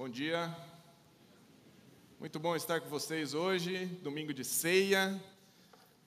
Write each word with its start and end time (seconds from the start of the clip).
Bom 0.00 0.08
dia. 0.08 0.50
Muito 2.18 2.40
bom 2.40 2.56
estar 2.56 2.80
com 2.80 2.88
vocês 2.88 3.34
hoje, 3.34 3.84
domingo 4.02 4.32
de 4.32 4.46
ceia, 4.46 5.22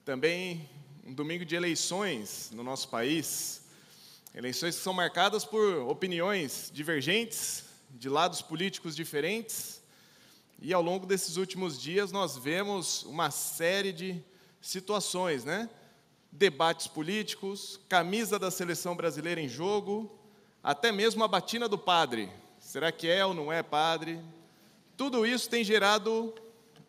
também 0.04 0.68
um 1.06 1.14
domingo 1.14 1.44
de 1.44 1.54
eleições 1.54 2.50
no 2.52 2.64
nosso 2.64 2.88
país. 2.88 3.62
Eleições 4.34 4.74
que 4.74 4.82
são 4.82 4.92
marcadas 4.92 5.44
por 5.44 5.88
opiniões 5.88 6.72
divergentes, 6.74 7.66
de 7.88 8.08
lados 8.08 8.42
políticos 8.42 8.96
diferentes. 8.96 9.80
E 10.60 10.74
ao 10.74 10.82
longo 10.82 11.06
desses 11.06 11.36
últimos 11.36 11.80
dias 11.80 12.10
nós 12.10 12.36
vemos 12.36 13.04
uma 13.04 13.30
série 13.30 13.92
de 13.92 14.20
situações, 14.60 15.44
né? 15.44 15.70
Debates 16.32 16.88
políticos, 16.88 17.78
camisa 17.88 18.40
da 18.40 18.50
seleção 18.50 18.96
brasileira 18.96 19.40
em 19.40 19.48
jogo, 19.48 20.18
até 20.64 20.90
mesmo 20.90 21.22
a 21.22 21.28
batina 21.28 21.68
do 21.68 21.78
padre. 21.78 22.28
Será 22.74 22.90
que 22.90 23.06
é 23.06 23.24
ou 23.24 23.32
não 23.32 23.52
é 23.52 23.62
padre? 23.62 24.20
Tudo 24.96 25.24
isso 25.24 25.48
tem 25.48 25.62
gerado 25.62 26.34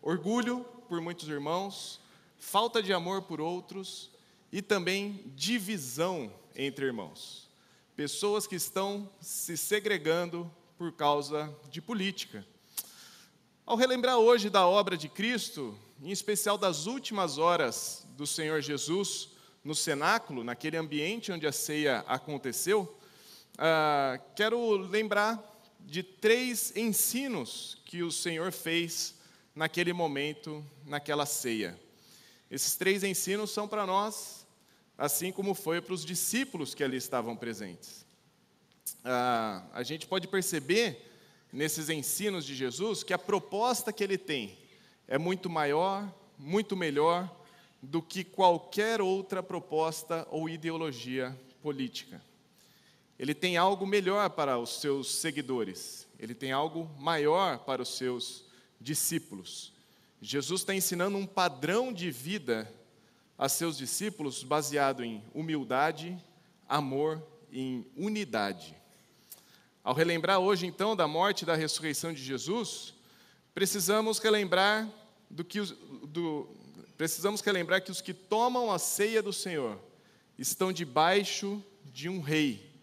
orgulho 0.02 0.66
por 0.90 1.00
muitos 1.00 1.30
irmãos, 1.30 2.02
falta 2.40 2.82
de 2.82 2.92
amor 2.92 3.22
por 3.22 3.40
outros 3.40 4.10
e 4.52 4.64
também 4.64 5.32
divisão 5.36 6.34
entre 6.56 6.88
irmãos. 6.88 7.48
Pessoas 7.96 8.48
que 8.48 8.56
estão 8.56 9.08
se 9.22 9.56
segregando 9.56 10.52
por 10.76 10.92
causa 10.92 11.56
de 11.70 11.84
política. 11.84 12.44
Ao 13.64 13.78
relembrar 13.78 14.18
hoje 14.18 14.50
da 14.50 14.66
obra 14.66 14.98
de 14.98 15.08
Cristo, 15.08 15.78
em 16.02 16.10
especial 16.10 16.58
das 16.58 16.88
últimas 16.88 17.38
horas 17.38 18.08
do 18.18 18.26
Senhor 18.26 18.60
Jesus 18.60 19.30
no 19.64 19.76
cenáculo, 19.76 20.44
naquele 20.44 20.78
ambiente 20.78 21.32
onde 21.32 21.46
a 21.46 21.52
ceia 21.52 22.04
aconteceu, 22.08 22.98
ah, 23.60 24.20
quero 24.36 24.78
lembrar 24.78 25.54
de 25.86 26.02
três 26.02 26.76
ensinos 26.76 27.78
que 27.86 28.02
o 28.02 28.12
Senhor 28.12 28.52
fez 28.52 29.16
naquele 29.54 29.94
momento, 29.94 30.66
naquela 30.86 31.26
ceia. 31.26 31.80
Esses 32.50 32.76
três 32.76 33.04
ensinos 33.04 33.52
são 33.52 33.68
para 33.68 33.86
nós, 33.86 34.46
assim 34.98 35.32
como 35.32 35.54
foi 35.54 35.82
para 35.82 35.94
os 35.94 36.04
discípulos 36.04 36.74
que 36.74 36.84
ali 36.84 36.98
estavam 36.98 37.36
presentes. 37.36 38.06
Ah, 39.04 39.64
a 39.74 39.84
gente 39.84 40.08
pode 40.08 40.28
perceber 40.28 41.12
nesses 41.54 41.90
ensinos 41.90 42.46
de 42.46 42.56
Jesus 42.56 43.04
que 43.04 43.14
a 43.14 43.20
proposta 43.20 43.94
que 43.94 44.04
ele 44.04 44.18
tem 44.18 44.58
é 45.08 45.18
muito 45.18 45.50
maior, 45.50 46.12
muito 46.38 46.76
melhor 46.76 47.34
do 47.82 48.02
que 48.02 48.24
qualquer 48.24 49.02
outra 49.02 49.44
proposta 49.44 50.28
ou 50.32 50.50
ideologia 50.50 51.38
política. 51.62 52.22
Ele 53.18 53.34
tem 53.34 53.56
algo 53.56 53.86
melhor 53.88 54.30
para 54.30 54.58
os 54.58 54.82
seus 54.82 55.10
seguidores, 55.16 56.08
ele 56.20 56.36
tem 56.36 56.52
algo 56.52 56.90
maior 57.00 57.60
para 57.60 57.82
os 57.82 57.98
seus 57.98 58.44
discípulos. 58.80 59.74
Jesus 60.22 60.62
está 60.62 60.74
ensinando 60.74 61.18
um 61.18 61.26
padrão 61.26 61.94
de 61.94 62.12
vida 62.12 62.72
a 63.38 63.48
seus 63.48 63.78
discípulos 63.78 64.44
baseado 64.44 65.04
em 65.04 65.24
humildade, 65.34 66.18
amor 66.68 67.22
e 67.52 67.62
em 67.62 67.86
unidade. 67.96 68.76
Ao 69.84 69.94
relembrar 69.94 70.40
hoje, 70.40 70.66
então, 70.66 70.96
da 70.96 71.08
morte 71.08 71.44
e 71.44 71.46
da 71.46 71.56
ressurreição 71.56 72.12
de 72.12 72.24
Jesus, 72.24 72.94
precisamos 73.54 74.20
relembrar 74.20 74.90
do 75.30 75.44
que 75.44 75.62
do, 75.62 76.50
precisamos 76.98 77.42
relembrar 77.42 77.84
que 77.84 77.92
os 77.92 78.02
que 78.02 78.14
tomam 78.14 78.72
a 78.72 78.80
ceia 78.80 79.22
do 79.22 79.32
Senhor 79.32 79.80
estão 80.38 80.72
debaixo 80.72 81.64
de 81.86 82.10
um 82.10 82.20
rei 82.20 82.75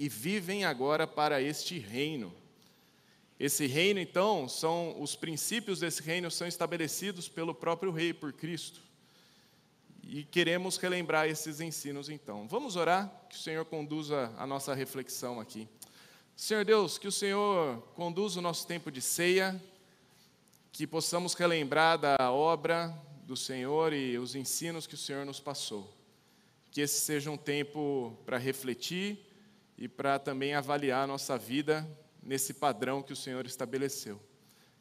e 0.00 0.08
vivem 0.08 0.64
agora 0.64 1.06
para 1.06 1.42
este 1.42 1.78
reino. 1.78 2.32
Esse 3.38 3.66
reino, 3.66 4.00
então, 4.00 4.48
são 4.48 4.98
os 4.98 5.14
princípios 5.14 5.80
desse 5.80 6.02
reino 6.02 6.30
são 6.30 6.46
estabelecidos 6.46 7.28
pelo 7.28 7.54
próprio 7.54 7.92
rei, 7.92 8.14
por 8.14 8.32
Cristo. 8.32 8.80
E 10.02 10.24
queremos 10.24 10.78
relembrar 10.78 11.28
esses 11.28 11.60
ensinos, 11.60 12.08
então. 12.08 12.48
Vamos 12.48 12.76
orar, 12.76 13.12
que 13.28 13.36
o 13.36 13.38
Senhor 13.38 13.62
conduza 13.66 14.32
a 14.38 14.46
nossa 14.46 14.72
reflexão 14.72 15.38
aqui. 15.38 15.68
Senhor 16.34 16.64
Deus, 16.64 16.96
que 16.96 17.06
o 17.06 17.12
Senhor 17.12 17.82
conduza 17.94 18.38
o 18.38 18.42
nosso 18.42 18.66
tempo 18.66 18.90
de 18.90 19.02
ceia, 19.02 19.62
que 20.72 20.86
possamos 20.86 21.34
relembrar 21.34 21.98
da 21.98 22.32
obra 22.32 22.88
do 23.24 23.36
Senhor 23.36 23.92
e 23.92 24.16
os 24.16 24.34
ensinos 24.34 24.86
que 24.86 24.94
o 24.94 24.98
Senhor 24.98 25.26
nos 25.26 25.40
passou. 25.40 25.94
Que 26.70 26.80
esse 26.80 27.00
seja 27.00 27.30
um 27.30 27.36
tempo 27.36 28.16
para 28.24 28.38
refletir 28.38 29.26
e 29.80 29.88
para 29.88 30.18
também 30.18 30.52
avaliar 30.52 31.04
a 31.04 31.06
nossa 31.06 31.38
vida 31.38 31.88
nesse 32.22 32.52
padrão 32.52 33.02
que 33.02 33.14
o 33.14 33.16
Senhor 33.16 33.46
estabeleceu. 33.46 34.20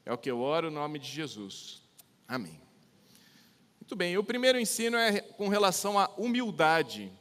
É 0.05 0.11
o 0.11 0.17
que 0.17 0.29
eu 0.29 0.41
oro 0.41 0.69
no 0.69 0.79
nome 0.79 0.99
de 0.99 1.09
Jesus. 1.09 1.81
Amém. 2.27 2.61
Muito 3.79 3.95
bem, 3.95 4.17
o 4.17 4.23
primeiro 4.23 4.59
ensino 4.59 4.97
é 4.97 5.21
com 5.21 5.47
relação 5.47 5.97
à 5.97 6.09
humildade. 6.17 7.11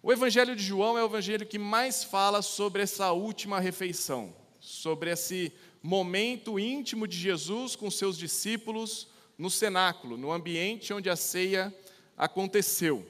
O 0.00 0.12
Evangelho 0.12 0.54
de 0.54 0.62
João 0.62 0.96
é 0.96 1.02
o 1.02 1.06
evangelho 1.06 1.44
que 1.44 1.58
mais 1.58 2.04
fala 2.04 2.40
sobre 2.40 2.82
essa 2.82 3.10
última 3.10 3.58
refeição, 3.58 4.32
sobre 4.60 5.10
esse 5.10 5.52
momento 5.82 6.58
íntimo 6.58 7.06
de 7.06 7.18
Jesus 7.18 7.74
com 7.74 7.90
seus 7.90 8.16
discípulos 8.16 9.08
no 9.36 9.50
cenáculo, 9.50 10.16
no 10.16 10.30
ambiente 10.30 10.94
onde 10.94 11.10
a 11.10 11.16
ceia 11.16 11.74
aconteceu. 12.16 13.04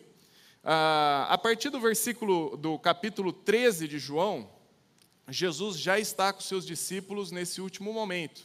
Ah, 0.62 1.26
a 1.30 1.38
partir 1.38 1.70
do 1.70 1.80
versículo 1.80 2.56
do 2.56 2.78
capítulo 2.78 3.32
13 3.32 3.86
de 3.86 3.98
João, 3.98 4.48
Jesus 5.28 5.78
já 5.78 5.98
está 5.98 6.32
com 6.32 6.41
seus 6.41 6.66
discípulos 6.66 7.30
nesse 7.30 7.60
último 7.60 7.92
momento. 7.92 8.42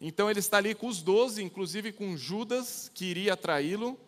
Então 0.00 0.30
ele 0.30 0.40
está 0.40 0.56
ali 0.56 0.74
com 0.74 0.86
os 0.86 1.02
doze, 1.02 1.42
inclusive 1.42 1.92
com 1.92 2.16
Judas, 2.16 2.90
que 2.94 3.04
iria 3.04 3.36
traí-lo, 3.36 3.98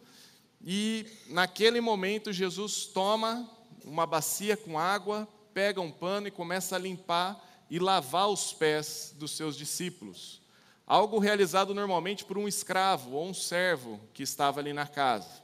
e 0.65 1.07
naquele 1.29 1.81
momento 1.81 2.33
Jesus 2.33 2.87
toma 2.87 3.49
uma 3.85 4.07
bacia 4.07 4.57
com 4.57 4.79
água, 4.79 5.29
pega 5.53 5.81
um 5.81 5.91
pano 5.91 6.29
e 6.29 6.31
começa 6.31 6.77
a 6.77 6.79
limpar 6.79 7.65
e 7.69 7.79
lavar 7.79 8.29
os 8.29 8.53
pés 8.53 9.15
dos 9.19 9.33
seus 9.33 9.57
discípulos. 9.57 10.41
Algo 10.87 11.19
realizado 11.19 11.75
normalmente 11.75 12.25
por 12.25 12.39
um 12.39 12.47
escravo 12.47 13.13
ou 13.13 13.27
um 13.27 13.35
servo 13.35 14.01
que 14.15 14.23
estava 14.23 14.61
ali 14.61 14.73
na 14.73 14.87
casa. 14.87 15.42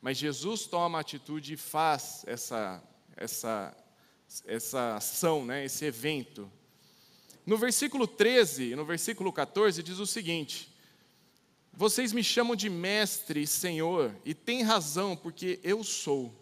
Mas 0.00 0.16
Jesus 0.16 0.66
toma 0.66 1.00
atitude 1.00 1.54
e 1.54 1.56
faz 1.56 2.24
essa, 2.26 2.82
essa, 3.16 3.76
essa 4.46 4.96
ação, 4.96 5.44
né, 5.44 5.64
esse 5.64 5.84
evento. 5.84 6.50
No 7.44 7.58
versículo 7.58 8.06
13 8.06 8.70
e 8.70 8.76
no 8.76 8.84
versículo 8.84 9.32
14 9.32 9.82
diz 9.82 9.98
o 9.98 10.06
seguinte: 10.06 10.72
Vocês 11.72 12.12
me 12.12 12.24
chamam 12.24 12.56
de 12.56 12.70
mestre 12.70 13.46
senhor, 13.46 14.14
e 14.24 14.34
têm 14.34 14.62
razão, 14.62 15.16
porque 15.16 15.60
eu 15.62 15.84
sou. 15.84 16.34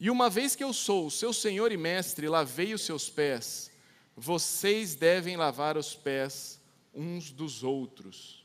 E 0.00 0.10
uma 0.10 0.28
vez 0.28 0.56
que 0.56 0.64
eu 0.64 0.72
sou 0.72 1.08
seu 1.10 1.32
senhor 1.32 1.70
e 1.70 1.76
mestre, 1.76 2.28
lavei 2.28 2.74
os 2.74 2.82
seus 2.82 3.08
pés, 3.08 3.70
vocês 4.16 4.96
devem 4.96 5.36
lavar 5.36 5.76
os 5.76 5.94
pés 5.94 6.60
uns 6.92 7.30
dos 7.30 7.62
outros. 7.62 8.44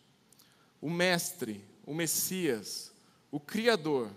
O 0.79 0.89
mestre, 0.89 1.65
o 1.83 1.93
Messias, 1.93 2.91
o 3.31 3.39
Criador, 3.39 4.11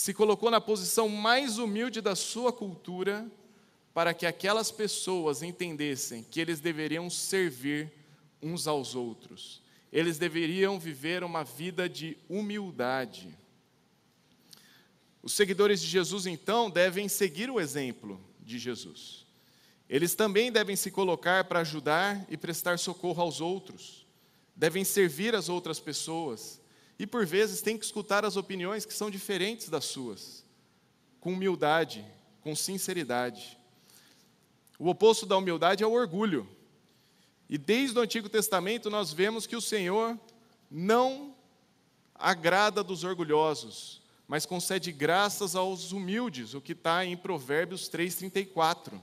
se 0.00 0.14
colocou 0.14 0.50
na 0.50 0.62
posição 0.62 1.10
mais 1.10 1.58
humilde 1.58 2.00
da 2.00 2.16
sua 2.16 2.50
cultura 2.50 3.30
para 3.92 4.14
que 4.14 4.24
aquelas 4.24 4.70
pessoas 4.70 5.42
entendessem 5.42 6.22
que 6.22 6.40
eles 6.40 6.58
deveriam 6.58 7.10
servir 7.10 7.92
uns 8.40 8.66
aos 8.66 8.94
outros. 8.94 9.60
Eles 9.92 10.16
deveriam 10.16 10.80
viver 10.80 11.22
uma 11.22 11.44
vida 11.44 11.86
de 11.86 12.16
humildade. 12.30 13.28
Os 15.22 15.34
seguidores 15.34 15.82
de 15.82 15.88
Jesus, 15.88 16.24
então, 16.24 16.70
devem 16.70 17.06
seguir 17.06 17.50
o 17.50 17.60
exemplo 17.60 18.18
de 18.40 18.58
Jesus. 18.58 19.26
Eles 19.86 20.14
também 20.14 20.50
devem 20.50 20.76
se 20.76 20.90
colocar 20.90 21.44
para 21.44 21.60
ajudar 21.60 22.26
e 22.30 22.38
prestar 22.38 22.78
socorro 22.78 23.20
aos 23.20 23.42
outros, 23.42 24.06
devem 24.56 24.82
servir 24.82 25.34
as 25.34 25.50
outras 25.50 25.78
pessoas, 25.78 26.58
e 27.00 27.06
por 27.06 27.24
vezes 27.24 27.62
tem 27.62 27.78
que 27.78 27.84
escutar 27.86 28.26
as 28.26 28.36
opiniões 28.36 28.84
que 28.84 28.92
são 28.92 29.10
diferentes 29.10 29.70
das 29.70 29.86
suas, 29.86 30.44
com 31.18 31.32
humildade, 31.32 32.04
com 32.42 32.54
sinceridade. 32.54 33.58
O 34.78 34.86
oposto 34.86 35.24
da 35.24 35.34
humildade 35.34 35.82
é 35.82 35.86
o 35.86 35.92
orgulho. 35.92 36.46
E 37.48 37.56
desde 37.56 37.98
o 37.98 38.02
Antigo 38.02 38.28
Testamento 38.28 38.90
nós 38.90 39.14
vemos 39.14 39.46
que 39.46 39.56
o 39.56 39.62
Senhor 39.62 40.20
não 40.70 41.34
agrada 42.14 42.84
dos 42.84 43.02
orgulhosos, 43.02 44.02
mas 44.28 44.44
concede 44.44 44.92
graças 44.92 45.56
aos 45.56 45.92
humildes, 45.92 46.52
o 46.52 46.60
que 46.60 46.72
está 46.72 47.02
em 47.02 47.16
Provérbios 47.16 47.88
3,34. 47.88 49.00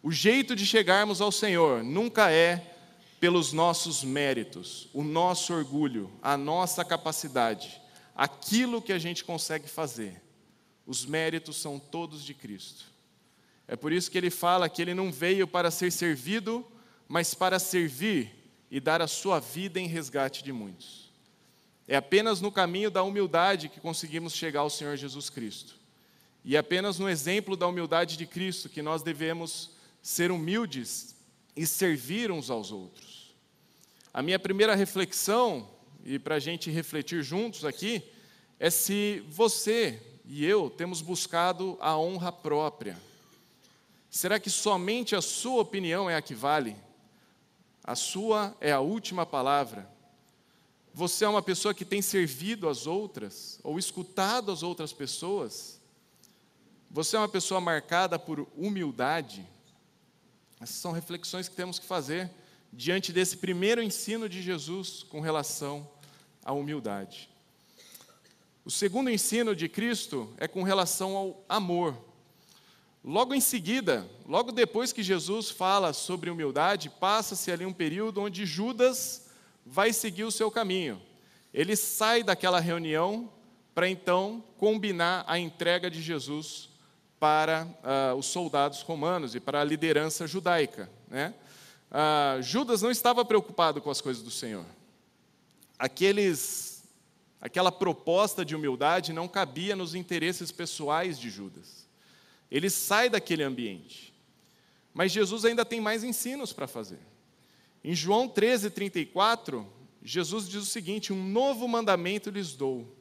O 0.00 0.12
jeito 0.12 0.54
de 0.54 0.64
chegarmos 0.64 1.20
ao 1.20 1.32
Senhor 1.32 1.82
nunca 1.82 2.30
é 2.30 2.77
pelos 3.20 3.52
nossos 3.52 4.04
méritos, 4.04 4.88
o 4.92 5.02
nosso 5.02 5.52
orgulho, 5.52 6.10
a 6.22 6.36
nossa 6.36 6.84
capacidade, 6.84 7.80
aquilo 8.14 8.82
que 8.82 8.92
a 8.92 8.98
gente 8.98 9.24
consegue 9.24 9.68
fazer. 9.68 10.22
Os 10.86 11.04
méritos 11.04 11.56
são 11.56 11.78
todos 11.78 12.24
de 12.24 12.32
Cristo. 12.32 12.86
É 13.66 13.76
por 13.76 13.92
isso 13.92 14.10
que 14.10 14.16
ele 14.16 14.30
fala 14.30 14.68
que 14.68 14.80
ele 14.80 14.94
não 14.94 15.12
veio 15.12 15.46
para 15.46 15.70
ser 15.70 15.92
servido, 15.92 16.66
mas 17.06 17.34
para 17.34 17.58
servir 17.58 18.34
e 18.70 18.80
dar 18.80 19.02
a 19.02 19.06
sua 19.06 19.40
vida 19.40 19.78
em 19.78 19.86
resgate 19.86 20.42
de 20.42 20.52
muitos. 20.52 21.12
É 21.86 21.96
apenas 21.96 22.40
no 22.40 22.52
caminho 22.52 22.90
da 22.90 23.02
humildade 23.02 23.68
que 23.68 23.80
conseguimos 23.80 24.34
chegar 24.34 24.60
ao 24.60 24.70
Senhor 24.70 24.96
Jesus 24.96 25.28
Cristo. 25.28 25.74
E 26.44 26.54
é 26.54 26.58
apenas 26.58 26.98
no 26.98 27.08
exemplo 27.08 27.56
da 27.56 27.66
humildade 27.66 28.16
de 28.16 28.26
Cristo 28.26 28.68
que 28.68 28.82
nós 28.82 29.02
devemos 29.02 29.70
ser 30.00 30.30
humildes 30.30 31.14
e 31.56 31.66
servir 31.66 32.30
uns 32.30 32.50
aos 32.50 32.70
outros. 32.70 33.07
A 34.18 34.22
minha 34.22 34.36
primeira 34.36 34.74
reflexão, 34.74 35.70
e 36.04 36.18
para 36.18 36.34
a 36.34 36.38
gente 36.40 36.72
refletir 36.72 37.22
juntos 37.22 37.64
aqui, 37.64 38.02
é 38.58 38.68
se 38.68 39.24
você 39.28 40.02
e 40.24 40.44
eu 40.44 40.68
temos 40.68 41.00
buscado 41.00 41.78
a 41.80 41.96
honra 41.96 42.32
própria. 42.32 43.00
Será 44.10 44.40
que 44.40 44.50
somente 44.50 45.14
a 45.14 45.22
sua 45.22 45.62
opinião 45.62 46.10
é 46.10 46.16
a 46.16 46.20
que 46.20 46.34
vale? 46.34 46.76
A 47.84 47.94
sua 47.94 48.56
é 48.60 48.72
a 48.72 48.80
última 48.80 49.24
palavra? 49.24 49.88
Você 50.92 51.24
é 51.24 51.28
uma 51.28 51.40
pessoa 51.40 51.72
que 51.72 51.84
tem 51.84 52.02
servido 52.02 52.68
as 52.68 52.88
outras 52.88 53.60
ou 53.62 53.78
escutado 53.78 54.50
as 54.50 54.64
outras 54.64 54.92
pessoas? 54.92 55.80
Você 56.90 57.14
é 57.14 57.20
uma 57.20 57.28
pessoa 57.28 57.60
marcada 57.60 58.18
por 58.18 58.48
humildade? 58.56 59.46
Essas 60.60 60.74
são 60.74 60.90
reflexões 60.90 61.48
que 61.48 61.54
temos 61.54 61.78
que 61.78 61.86
fazer 61.86 62.28
diante 62.72 63.12
desse 63.12 63.36
primeiro 63.36 63.82
ensino 63.82 64.28
de 64.28 64.42
Jesus 64.42 65.02
com 65.02 65.20
relação 65.20 65.88
à 66.44 66.52
humildade. 66.52 67.28
O 68.64 68.70
segundo 68.70 69.10
ensino 69.10 69.56
de 69.56 69.68
Cristo 69.68 70.32
é 70.36 70.46
com 70.46 70.62
relação 70.62 71.16
ao 71.16 71.44
amor. 71.48 71.96
Logo 73.02 73.34
em 73.34 73.40
seguida, 73.40 74.06
logo 74.26 74.52
depois 74.52 74.92
que 74.92 75.02
Jesus 75.02 75.50
fala 75.50 75.92
sobre 75.92 76.28
humildade, 76.28 76.90
passa-se 76.90 77.50
ali 77.50 77.64
um 77.64 77.72
período 77.72 78.20
onde 78.20 78.44
Judas 78.44 79.30
vai 79.64 79.92
seguir 79.92 80.24
o 80.24 80.30
seu 80.30 80.50
caminho. 80.50 81.00
Ele 81.54 81.76
sai 81.76 82.22
daquela 82.22 82.60
reunião 82.60 83.32
para 83.74 83.88
então 83.88 84.44
combinar 84.58 85.24
a 85.26 85.38
entrega 85.38 85.90
de 85.90 86.02
Jesus 86.02 86.68
para 87.18 87.64
uh, 87.64 88.16
os 88.16 88.26
soldados 88.26 88.82
romanos 88.82 89.34
e 89.34 89.40
para 89.40 89.60
a 89.60 89.64
liderança 89.64 90.26
judaica. 90.26 90.90
Né? 91.08 91.32
Uh, 91.90 92.42
Judas 92.42 92.82
não 92.82 92.90
estava 92.90 93.24
preocupado 93.24 93.80
com 93.80 93.90
as 93.90 94.00
coisas 94.00 94.22
do 94.22 94.30
Senhor. 94.30 94.66
Aqueles, 95.78 96.84
aquela 97.40 97.72
proposta 97.72 98.44
de 98.44 98.54
humildade 98.54 99.12
não 99.12 99.26
cabia 99.26 99.74
nos 99.74 99.94
interesses 99.94 100.50
pessoais 100.50 101.18
de 101.18 101.30
Judas. 101.30 101.88
Ele 102.50 102.68
sai 102.68 103.08
daquele 103.08 103.42
ambiente. 103.42 104.12
Mas 104.92 105.12
Jesus 105.12 105.44
ainda 105.44 105.64
tem 105.64 105.80
mais 105.80 106.02
ensinos 106.02 106.52
para 106.52 106.66
fazer. 106.66 106.98
Em 107.84 107.94
João 107.94 108.28
13, 108.28 108.70
34, 108.70 109.66
Jesus 110.02 110.48
diz 110.48 110.62
o 110.62 110.66
seguinte: 110.66 111.12
Um 111.12 111.24
novo 111.24 111.68
mandamento 111.68 112.30
lhes 112.30 112.54
dou. 112.54 112.96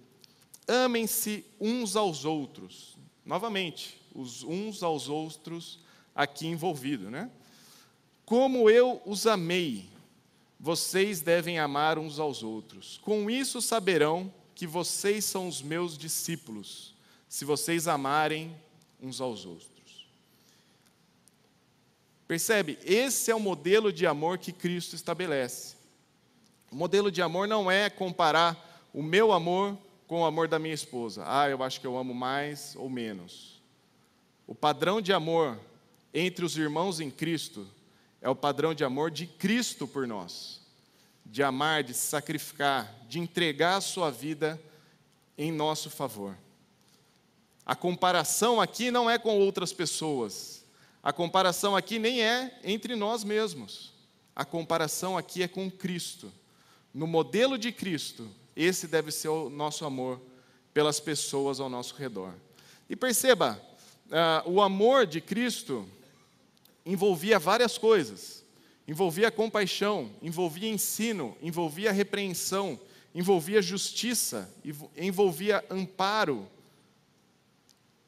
Amem-se 0.68 1.46
uns 1.60 1.96
aos 1.96 2.26
outros. 2.26 2.98
Novamente, 3.26 4.00
os 4.14 4.44
uns 4.44 4.84
aos 4.84 5.10
outros 5.10 5.80
aqui 6.14 6.48
envolvidos, 6.48 7.10
né? 7.10 7.30
Como 8.28 8.70
eu 8.70 9.02
os 9.06 9.26
amei, 9.26 9.90
vocês 10.60 11.22
devem 11.22 11.60
amar 11.60 11.98
uns 11.98 12.20
aos 12.20 12.44
outros. 12.44 13.00
Com 13.02 13.30
isso 13.30 13.62
saberão 13.62 14.30
que 14.54 14.68
vocês 14.68 15.24
são 15.24 15.48
os 15.48 15.62
meus 15.62 15.98
discípulos, 15.98 16.94
se 17.30 17.46
vocês 17.46 17.88
amarem 17.88 18.54
uns 19.02 19.22
aos 19.22 19.46
outros. 19.46 20.06
Percebe? 22.28 22.78
Esse 22.84 23.32
é 23.32 23.36
o 23.36 23.40
modelo 23.40 23.94
de 23.94 24.06
amor 24.06 24.40
que 24.40 24.52
Cristo 24.52 24.94
estabelece. 24.94 25.78
O 26.70 26.76
modelo 26.76 27.10
de 27.10 27.22
amor 27.22 27.48
não 27.48 27.72
é 27.72 27.90
comparar 27.90 28.90
o 28.94 29.02
meu 29.02 29.32
amor 29.32 29.78
com 30.06 30.24
o 30.24 30.26
amor 30.26 30.50
da 30.50 30.60
minha 30.60 30.76
esposa. 30.76 31.24
Ah, 31.26 31.48
eu 31.48 31.64
acho 31.64 31.80
que 31.80 31.88
eu 31.88 31.98
amo 31.98 32.14
mais 32.14 32.76
ou 32.76 32.90
menos. 32.90 33.62
O 34.46 34.54
padrão 34.54 35.00
de 35.02 35.14
amor 35.14 35.58
entre 36.14 36.44
os 36.44 36.58
irmãos 36.58 37.00
em 37.00 37.10
Cristo 37.10 37.66
é 38.22 38.30
o 38.30 38.36
padrão 38.36 38.74
de 38.74 38.84
amor 38.84 39.12
de 39.12 39.28
Cristo 39.28 39.88
por 39.88 40.08
nós. 40.08 40.62
De 41.26 41.44
amar, 41.44 41.84
de 41.84 41.94
se 41.94 42.08
sacrificar, 42.08 42.94
de 43.08 43.20
entregar 43.20 43.78
a 43.78 43.82
sua 43.82 44.10
vida 44.10 44.62
em 45.38 45.52
nosso 45.52 45.90
favor. 45.90 46.38
A 47.66 47.76
comparação 47.76 48.62
aqui 48.62 48.90
não 48.90 49.10
é 49.10 49.18
com 49.18 49.38
outras 49.38 49.74
pessoas. 49.74 50.64
A 51.04 51.12
comparação 51.12 51.76
aqui 51.76 52.00
nem 52.00 52.22
é 52.22 52.60
entre 52.64 52.96
nós 52.96 53.24
mesmos. 53.24 53.94
A 54.36 54.46
comparação 54.46 55.18
aqui 55.18 55.44
é 55.44 55.48
com 55.48 55.70
Cristo. 55.70 56.32
No 56.94 57.06
modelo 57.06 57.58
de 57.58 57.72
Cristo, 57.72 58.30
esse 58.56 58.88
deve 58.88 59.12
ser 59.12 59.28
o 59.28 59.50
nosso 59.50 59.86
amor 59.86 60.22
pelas 60.74 61.00
pessoas 61.00 61.60
ao 61.60 61.70
nosso 61.70 61.96
redor. 61.96 62.34
E 62.90 62.96
perceba, 62.96 63.62
uh, 64.08 64.50
o 64.50 64.62
amor 64.62 65.06
de 65.06 65.20
Cristo 65.20 65.88
envolvia 66.88 67.38
várias 67.38 67.78
coisas. 67.78 68.44
Envolvia 68.88 69.30
compaixão, 69.30 70.10
envolvia 70.22 70.70
ensino, 70.70 71.38
envolvia 71.42 71.92
repreensão, 71.92 72.80
envolvia 73.14 73.62
justiça, 73.62 74.50
envolvia 74.96 75.64
amparo, 75.70 76.48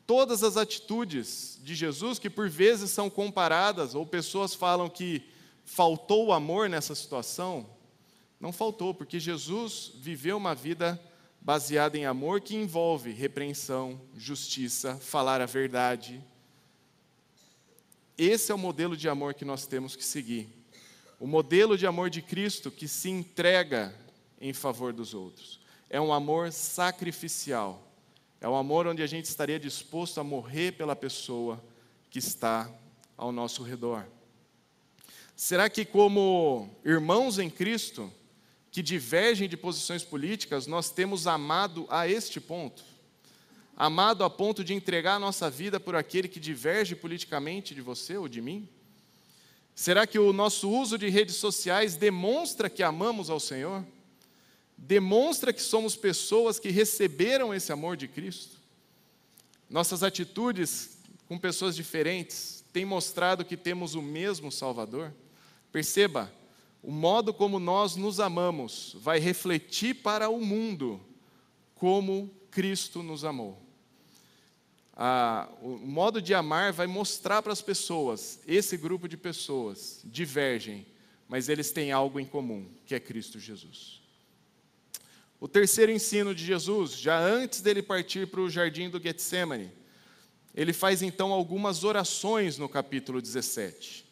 todas 0.07 0.41
as 0.41 0.57
atitudes 0.57 1.59
de 1.61 1.75
Jesus, 1.75 2.17
que 2.17 2.29
por 2.29 2.49
vezes 2.49 2.89
são 2.91 3.09
comparadas, 3.09 3.93
ou 3.93 4.05
pessoas 4.05 4.55
falam 4.55 4.89
que 4.89 5.21
faltou 5.65 6.31
amor 6.31 6.69
nessa 6.69 6.95
situação, 6.95 7.69
não 8.39 8.53
faltou, 8.53 8.93
porque 8.93 9.19
Jesus 9.19 9.91
viveu 9.97 10.37
uma 10.37 10.55
vida 10.55 10.99
baseada 11.41 11.97
em 11.97 12.05
amor 12.05 12.41
que 12.41 12.55
envolve 12.55 13.11
repreensão, 13.11 13.99
justiça, 14.15 14.95
falar 14.95 15.41
a 15.41 15.45
verdade. 15.45 16.23
Esse 18.19 18.51
é 18.51 18.55
o 18.55 18.57
modelo 18.57 18.95
de 18.95 19.09
amor 19.09 19.33
que 19.33 19.43
nós 19.43 19.65
temos 19.65 19.95
que 19.95 20.03
seguir. 20.03 20.47
O 21.19 21.25
modelo 21.25 21.75
de 21.77 21.87
amor 21.87 22.11
de 22.11 22.21
Cristo 22.21 22.69
que 22.69 22.87
se 22.87 23.09
entrega 23.09 23.95
em 24.39 24.53
favor 24.53 24.93
dos 24.93 25.15
outros. 25.15 25.59
É 25.89 25.99
um 25.99 26.13
amor 26.13 26.51
sacrificial 26.51 27.89
é 28.41 28.47
um 28.47 28.55
amor 28.55 28.87
onde 28.87 29.03
a 29.03 29.07
gente 29.07 29.25
estaria 29.25 29.59
disposto 29.59 30.19
a 30.19 30.23
morrer 30.23 30.71
pela 30.73 30.95
pessoa 30.95 31.61
que 32.09 32.19
está 32.19 32.71
ao 33.17 33.33
nosso 33.33 33.63
redor. 33.63 34.05
Será 35.35 35.69
que, 35.69 35.83
como 35.83 36.69
irmãos 36.85 37.37
em 37.37 37.49
Cristo, 37.49 38.11
que 38.71 38.81
divergem 38.81 39.49
de 39.49 39.57
posições 39.57 40.05
políticas, 40.05 40.67
nós 40.67 40.89
temos 40.89 41.27
amado 41.27 41.85
a 41.89 42.07
este 42.07 42.39
ponto? 42.39 42.81
Amado 43.79 44.23
a 44.23 44.29
ponto 44.29 44.63
de 44.63 44.75
entregar 44.75 45.15
a 45.15 45.19
nossa 45.19 45.49
vida 45.49 45.79
por 45.79 45.95
aquele 45.95 46.27
que 46.27 46.39
diverge 46.39 46.95
politicamente 46.95 47.73
de 47.73 47.81
você 47.81 48.15
ou 48.15 48.27
de 48.27 48.41
mim? 48.41 48.69
Será 49.73 50.05
que 50.05 50.19
o 50.19 50.31
nosso 50.31 50.69
uso 50.69 50.97
de 50.97 51.09
redes 51.09 51.37
sociais 51.37 51.95
demonstra 51.95 52.69
que 52.69 52.83
amamos 52.83 53.29
ao 53.29 53.39
Senhor? 53.39 53.83
demonstra 54.85 55.51
que 55.51 55.61
somos 55.61 55.95
pessoas 55.95 56.59
que 56.59 56.69
receberam 56.69 57.53
esse 57.53 57.71
amor 57.71 57.97
de 57.97 58.07
Cristo. 58.07 58.57
Nossas 59.69 60.03
atitudes 60.03 60.97
com 61.27 61.37
pessoas 61.37 61.75
diferentes 61.75 62.63
têm 62.71 62.85
mostrado 62.85 63.45
que 63.45 63.57
temos 63.57 63.93
o 63.93 64.01
mesmo 64.01 64.51
Salvador. 64.51 65.13
Perceba, 65.71 66.31
o 66.81 66.91
modo 66.91 67.33
como 67.33 67.59
nós 67.59 67.95
nos 67.95 68.19
amamos 68.19 68.95
vai 68.99 69.19
refletir 69.19 69.95
para 69.95 70.29
o 70.29 70.39
mundo 70.39 70.99
como 71.75 72.31
Cristo 72.49 73.03
nos 73.03 73.23
amou. 73.23 73.61
O 75.61 75.77
modo 75.77 76.21
de 76.21 76.33
amar 76.33 76.73
vai 76.73 76.85
mostrar 76.85 77.41
para 77.41 77.53
as 77.53 77.61
pessoas, 77.61 78.39
esse 78.45 78.75
grupo 78.75 79.07
de 79.07 79.15
pessoas 79.15 80.01
divergem, 80.03 80.85
mas 81.27 81.47
eles 81.47 81.71
têm 81.71 81.91
algo 81.91 82.19
em 82.19 82.25
comum, 82.25 82.69
que 82.85 82.93
é 82.93 82.99
Cristo 82.99 83.39
Jesus. 83.39 84.01
O 85.39 85.47
terceiro 85.47 85.89
ensino 85.89 86.35
de 86.35 86.45
Jesus, 86.45 86.97
já 86.97 87.17
antes 87.17 87.61
dele 87.61 87.81
partir 87.81 88.27
para 88.27 88.41
o 88.41 88.49
jardim 88.49 88.89
do 88.89 88.99
Getsemane, 88.99 89.71
ele 90.53 90.73
faz 90.73 91.01
então 91.01 91.31
algumas 91.31 91.85
orações 91.85 92.57
no 92.57 92.67
capítulo 92.67 93.21
17. 93.21 94.05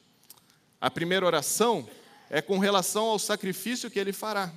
A 0.79 0.89
primeira 0.89 1.25
oração 1.25 1.89
é 2.29 2.41
com 2.41 2.59
relação 2.59 3.05
ao 3.05 3.19
sacrifício 3.19 3.91
que 3.91 3.99
ele 3.99 4.13
fará. 4.13 4.53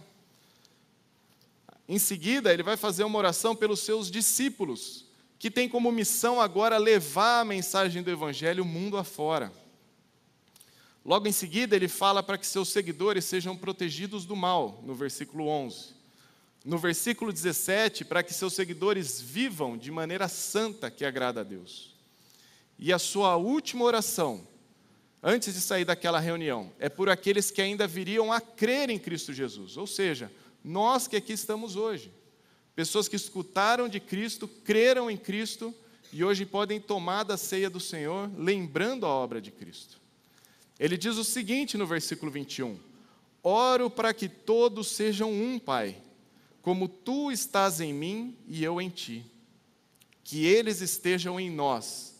Em 1.88 1.98
seguida, 1.98 2.52
ele 2.52 2.62
vai 2.62 2.76
fazer 2.76 3.02
uma 3.02 3.18
oração 3.18 3.56
pelos 3.56 3.80
seus 3.80 4.08
discípulos, 4.08 5.09
que 5.40 5.50
tem 5.50 5.68
como 5.68 5.90
missão 5.90 6.40
agora 6.40 6.78
levar 6.78 7.40
a 7.40 7.44
mensagem 7.44 8.00
do 8.00 8.10
Evangelho 8.10 8.64
mundo 8.64 8.96
afora. 8.96 9.52
Logo 11.04 11.26
em 11.26 11.32
seguida, 11.32 11.74
ele 11.74 11.88
fala 11.88 12.22
para 12.22 12.38
que 12.38 12.46
seus 12.46 12.68
seguidores 12.68 13.24
sejam 13.24 13.56
protegidos 13.56 14.24
do 14.24 14.36
mal, 14.36 14.80
no 14.84 14.94
versículo 14.94 15.48
11 15.48 15.98
no 16.62 16.76
versículo 16.76 17.32
17, 17.32 18.04
para 18.04 18.22
que 18.22 18.34
seus 18.34 18.52
seguidores 18.52 19.18
vivam 19.18 19.78
de 19.78 19.90
maneira 19.90 20.28
santa 20.28 20.90
que 20.90 21.06
agrada 21.06 21.40
a 21.40 21.42
Deus. 21.42 21.94
E 22.78 22.92
a 22.92 22.98
sua 22.98 23.34
última 23.34 23.82
oração 23.82 24.46
antes 25.22 25.54
de 25.54 25.60
sair 25.60 25.84
daquela 25.84 26.18
reunião, 26.18 26.72
é 26.78 26.88
por 26.88 27.08
aqueles 27.08 27.50
que 27.50 27.60
ainda 27.60 27.86
viriam 27.86 28.32
a 28.32 28.40
crer 28.40 28.88
em 28.88 28.98
Cristo 28.98 29.32
Jesus, 29.32 29.76
ou 29.76 29.86
seja, 29.86 30.32
nós 30.64 31.06
que 31.06 31.16
aqui 31.16 31.32
estamos 31.32 31.76
hoje. 31.76 32.10
Pessoas 32.74 33.08
que 33.08 33.16
escutaram 33.16 33.88
de 33.88 34.00
Cristo, 34.00 34.48
creram 34.48 35.10
em 35.10 35.16
Cristo 35.16 35.74
e 36.12 36.24
hoje 36.24 36.44
podem 36.44 36.80
tomar 36.80 37.24
da 37.24 37.36
ceia 37.36 37.70
do 37.70 37.80
Senhor, 37.80 38.30
lembrando 38.36 39.06
a 39.06 39.08
obra 39.08 39.40
de 39.40 39.50
Cristo. 39.50 40.00
Ele 40.78 40.96
diz 40.96 41.16
o 41.16 41.24
seguinte 41.24 41.76
no 41.76 41.86
versículo 41.86 42.32
21: 42.32 42.78
Oro 43.42 43.90
para 43.90 44.14
que 44.14 44.28
todos 44.28 44.88
sejam 44.88 45.32
um, 45.32 45.58
Pai, 45.58 45.96
como 46.62 46.88
tu 46.88 47.30
estás 47.30 47.80
em 47.80 47.92
mim 47.92 48.36
e 48.48 48.64
eu 48.64 48.80
em 48.80 48.88
ti. 48.88 49.24
Que 50.24 50.46
eles 50.46 50.80
estejam 50.80 51.40
em 51.40 51.50
nós, 51.50 52.16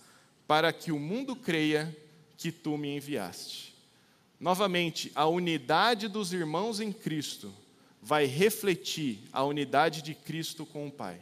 para 0.47 0.73
que 0.73 0.91
o 0.91 0.99
mundo 0.99 1.37
creia 1.37 1.97
que 2.37 2.51
tu 2.51 2.77
me 2.77 2.97
enviaste. 2.97 3.75
Novamente, 4.39 5.13
a 5.15 5.27
unidade 5.27 6.09
dos 6.09 6.33
irmãos 6.33 6.81
em 6.81 6.93
Cristo 6.93 7.53
vai 8.03 8.25
refletir 8.25 9.21
a 9.33 9.45
unidade 9.45 10.03
de 10.03 10.15
Cristo 10.15 10.65
com 10.65 10.87
o 10.87 10.91
Pai. 10.91 11.21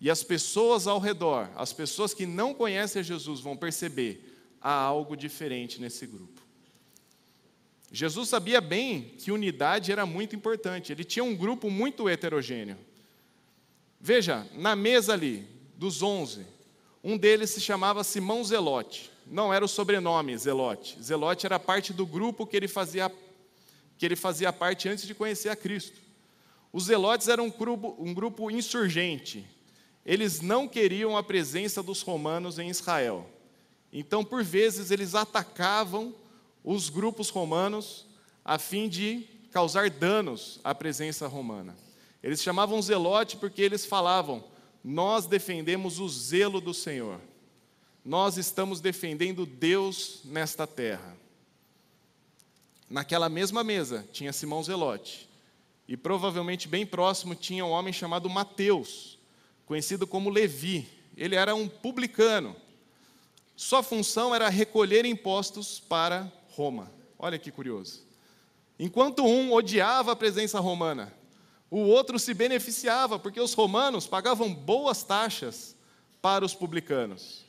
E 0.00 0.10
as 0.10 0.22
pessoas 0.22 0.86
ao 0.86 0.98
redor, 0.98 1.50
as 1.56 1.72
pessoas 1.72 2.14
que 2.14 2.24
não 2.24 2.54
conhecem 2.54 3.02
Jesus, 3.02 3.40
vão 3.40 3.56
perceber 3.56 4.36
há 4.60 4.72
algo 4.72 5.16
diferente 5.16 5.80
nesse 5.80 6.06
grupo. 6.06 6.42
Jesus 7.90 8.28
sabia 8.28 8.60
bem 8.60 9.14
que 9.18 9.32
unidade 9.32 9.90
era 9.90 10.04
muito 10.04 10.36
importante, 10.36 10.92
ele 10.92 11.04
tinha 11.04 11.24
um 11.24 11.34
grupo 11.34 11.70
muito 11.70 12.08
heterogêneo. 12.08 12.76
Veja, 14.00 14.46
na 14.54 14.76
mesa 14.76 15.14
ali, 15.14 15.46
dos 15.76 16.02
onze, 16.02 16.46
um 17.02 17.16
deles 17.16 17.50
se 17.50 17.60
chamava 17.60 18.04
Simão 18.04 18.44
Zelote. 18.44 19.10
Não 19.26 19.52
era 19.52 19.64
o 19.64 19.68
sobrenome 19.68 20.36
Zelote. 20.36 21.02
Zelote 21.02 21.46
era 21.46 21.58
parte 21.58 21.92
do 21.92 22.06
grupo 22.06 22.46
que 22.46 22.56
ele 22.56 22.68
fazia 22.68 23.10
que 23.98 24.06
ele 24.06 24.16
fazia 24.16 24.52
parte 24.52 24.88
antes 24.88 25.06
de 25.06 25.14
conhecer 25.14 25.48
a 25.48 25.56
Cristo. 25.56 26.00
Os 26.72 26.84
zelotes 26.84 27.28
eram 27.28 27.46
um 27.46 27.50
grupo, 27.50 27.96
um 27.98 28.14
grupo 28.14 28.50
insurgente. 28.50 29.44
Eles 30.06 30.40
não 30.40 30.68
queriam 30.68 31.16
a 31.16 31.22
presença 31.22 31.82
dos 31.82 32.00
romanos 32.02 32.58
em 32.58 32.70
Israel. 32.70 33.28
Então, 33.92 34.24
por 34.24 34.44
vezes, 34.44 34.90
eles 34.90 35.14
atacavam 35.14 36.14
os 36.62 36.88
grupos 36.88 37.28
romanos 37.28 38.06
a 38.44 38.58
fim 38.58 38.88
de 38.88 39.26
causar 39.50 39.90
danos 39.90 40.60
à 40.62 40.74
presença 40.74 41.26
romana. 41.26 41.76
Eles 42.22 42.42
chamavam 42.42 42.80
zelote 42.80 43.36
porque 43.36 43.62
eles 43.62 43.84
falavam: 43.84 44.44
Nós 44.84 45.26
defendemos 45.26 45.98
o 45.98 46.08
zelo 46.08 46.60
do 46.60 46.72
Senhor. 46.72 47.20
Nós 48.04 48.36
estamos 48.36 48.80
defendendo 48.80 49.44
Deus 49.44 50.20
nesta 50.24 50.66
terra. 50.66 51.16
Naquela 52.90 53.28
mesma 53.28 53.62
mesa 53.62 54.08
tinha 54.12 54.32
Simão 54.32 54.62
Zelote, 54.62 55.28
e 55.86 55.96
provavelmente 55.96 56.66
bem 56.66 56.86
próximo 56.86 57.34
tinha 57.34 57.64
um 57.64 57.70
homem 57.70 57.92
chamado 57.92 58.30
Mateus, 58.30 59.18
conhecido 59.66 60.06
como 60.06 60.30
Levi. 60.30 60.88
Ele 61.14 61.34
era 61.34 61.54
um 61.54 61.68
publicano. 61.68 62.56
Sua 63.54 63.82
função 63.82 64.34
era 64.34 64.48
recolher 64.48 65.04
impostos 65.04 65.80
para 65.80 66.32
Roma. 66.50 66.90
Olha 67.18 67.38
que 67.38 67.50
curioso. 67.50 68.02
Enquanto 68.78 69.24
um 69.24 69.52
odiava 69.52 70.12
a 70.12 70.16
presença 70.16 70.58
romana, 70.60 71.12
o 71.70 71.80
outro 71.80 72.18
se 72.18 72.32
beneficiava, 72.32 73.18
porque 73.18 73.40
os 73.40 73.52
romanos 73.52 74.06
pagavam 74.06 74.54
boas 74.54 75.02
taxas 75.02 75.76
para 76.22 76.44
os 76.44 76.54
publicanos. 76.54 77.44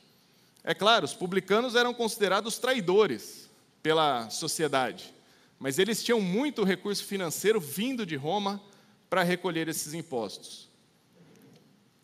É 0.62 0.74
claro, 0.74 1.06
os 1.06 1.14
publicanos 1.14 1.74
eram 1.74 1.94
considerados 1.94 2.58
traidores 2.58 3.48
pela 3.82 4.28
sociedade 4.28 5.14
mas 5.60 5.78
eles 5.78 6.02
tinham 6.02 6.22
muito 6.22 6.64
recurso 6.64 7.04
financeiro 7.04 7.60
vindo 7.60 8.06
de 8.06 8.16
Roma 8.16 8.60
para 9.10 9.22
recolher 9.22 9.68
esses 9.68 9.92
impostos. 9.92 10.70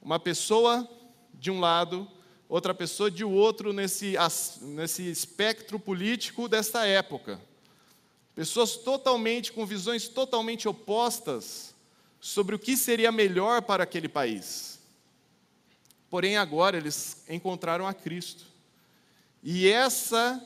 Uma 0.02 0.20
pessoa 0.20 0.86
de 1.32 1.50
um 1.50 1.58
lado, 1.58 2.06
outra 2.50 2.74
pessoa 2.74 3.10
de 3.10 3.24
outro 3.24 3.72
nesse, 3.72 4.14
nesse 4.60 5.10
espectro 5.10 5.80
político 5.80 6.48
desta 6.48 6.86
época. 6.86 7.40
Pessoas 8.34 8.76
totalmente, 8.76 9.50
com 9.50 9.64
visões 9.64 10.06
totalmente 10.06 10.68
opostas 10.68 11.74
sobre 12.20 12.54
o 12.54 12.58
que 12.58 12.76
seria 12.76 13.10
melhor 13.10 13.62
para 13.62 13.84
aquele 13.84 14.08
país. 14.08 14.78
Porém, 16.10 16.36
agora 16.36 16.76
eles 16.76 17.24
encontraram 17.26 17.86
a 17.86 17.94
Cristo. 17.94 18.44
E 19.42 19.66
essa 19.66 20.44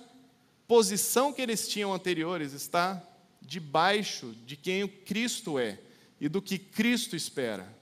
posição 0.71 1.33
que 1.33 1.43
eles 1.43 1.67
tinham 1.67 1.93
anteriores 1.93 2.53
está 2.53 3.03
debaixo 3.43 4.33
de 4.47 4.55
quem 4.55 4.87
Cristo 4.87 5.59
é 5.59 5.81
e 6.21 6.29
do 6.29 6.41
que 6.41 6.61
Cristo 6.61 7.17
espera. 7.17 7.77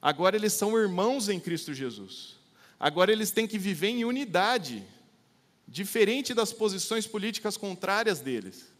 Agora 0.00 0.34
eles 0.34 0.54
são 0.54 0.76
irmãos 0.76 1.28
em 1.28 1.38
Cristo 1.38 1.72
Jesus. 1.72 2.36
Agora 2.80 3.12
eles 3.12 3.30
têm 3.30 3.46
que 3.46 3.60
viver 3.60 3.90
em 3.90 4.04
unidade, 4.04 4.84
diferente 5.68 6.34
das 6.34 6.52
posições 6.52 7.06
políticas 7.06 7.56
contrárias 7.56 8.18
deles. 8.18 8.74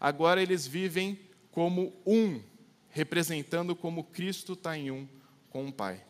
Agora 0.00 0.42
eles 0.42 0.66
vivem 0.66 1.16
como 1.52 1.92
um, 2.04 2.42
representando 2.90 3.76
como 3.76 4.02
Cristo 4.02 4.54
está 4.54 4.76
em 4.76 4.90
um 4.90 5.06
com 5.50 5.68
o 5.68 5.72
Pai. 5.72 6.02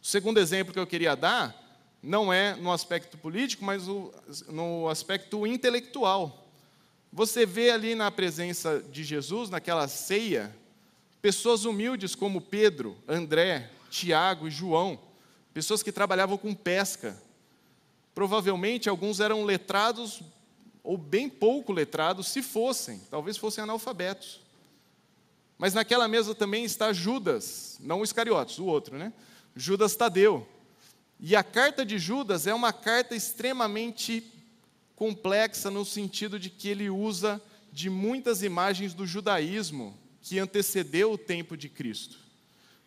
O 0.00 0.06
segundo 0.06 0.38
exemplo 0.38 0.72
que 0.72 0.78
eu 0.78 0.86
queria 0.86 1.16
dar 1.16 1.67
não 2.02 2.32
é 2.32 2.54
no 2.54 2.72
aspecto 2.72 3.18
político, 3.18 3.64
mas 3.64 3.86
no 4.48 4.88
aspecto 4.88 5.46
intelectual. 5.46 6.46
Você 7.12 7.46
vê 7.46 7.70
ali 7.70 7.94
na 7.94 8.10
presença 8.10 8.84
de 8.90 9.02
Jesus, 9.02 9.50
naquela 9.50 9.88
ceia, 9.88 10.54
pessoas 11.20 11.64
humildes 11.64 12.14
como 12.14 12.40
Pedro, 12.40 12.96
André, 13.08 13.70
Tiago 13.90 14.46
e 14.46 14.50
João, 14.50 14.98
pessoas 15.52 15.82
que 15.82 15.90
trabalhavam 15.90 16.36
com 16.38 16.54
pesca. 16.54 17.20
Provavelmente 18.14 18.88
alguns 18.88 19.20
eram 19.20 19.44
letrados 19.44 20.22
ou 20.82 20.96
bem 20.96 21.28
pouco 21.28 21.72
letrados, 21.72 22.28
se 22.28 22.42
fossem, 22.42 23.00
talvez 23.10 23.36
fossem 23.36 23.62
analfabetos. 23.62 24.40
Mas 25.58 25.74
naquela 25.74 26.06
mesa 26.06 26.34
também 26.34 26.64
está 26.64 26.92
Judas, 26.92 27.76
não 27.80 28.00
o 28.00 28.04
Iscariotes, 28.04 28.58
o 28.58 28.64
outro, 28.64 28.96
né? 28.96 29.12
Judas 29.56 29.96
Tadeu, 29.96 30.46
e 31.20 31.34
a 31.34 31.42
carta 31.42 31.84
de 31.84 31.98
Judas 31.98 32.46
é 32.46 32.54
uma 32.54 32.72
carta 32.72 33.14
extremamente 33.16 34.24
complexa 34.94 35.70
no 35.70 35.84
sentido 35.84 36.38
de 36.38 36.50
que 36.50 36.68
ele 36.68 36.88
usa 36.88 37.42
de 37.72 37.90
muitas 37.90 38.42
imagens 38.42 38.94
do 38.94 39.06
judaísmo 39.06 39.98
que 40.22 40.38
antecedeu 40.38 41.12
o 41.12 41.18
tempo 41.18 41.56
de 41.56 41.68
Cristo, 41.68 42.18